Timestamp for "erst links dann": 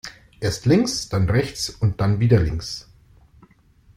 0.39-1.29